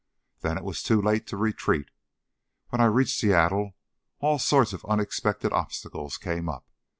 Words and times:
Then 0.39 0.57
it 0.57 0.63
was 0.63 0.81
too 0.81 0.99
late 0.99 1.27
to 1.27 1.37
retreat. 1.37 1.91
When 2.69 2.81
I 2.81 2.85
reached 2.85 3.19
Seattle, 3.19 3.75
all 4.17 4.39
sorts 4.39 4.73
of 4.73 4.83
unexpected 4.89 5.53
obstacles 5.53 6.17
came 6.17 6.49
up. 6.49 6.65